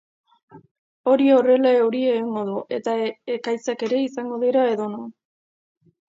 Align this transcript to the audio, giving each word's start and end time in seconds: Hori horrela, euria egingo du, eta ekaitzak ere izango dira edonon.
Hori 1.11 1.27
horrela, 1.35 1.73
euria 1.81 2.07
egingo 2.21 2.47
du, 2.47 2.57
eta 2.79 2.97
ekaitzak 3.35 3.85
ere 3.91 4.01
izango 4.07 4.41
dira 4.47 4.67
edonon. 4.73 5.07